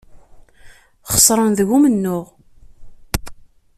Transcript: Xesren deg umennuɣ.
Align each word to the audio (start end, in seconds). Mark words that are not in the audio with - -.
Xesren 1.11 1.51
deg 1.57 1.69
umennuɣ. 1.75 2.25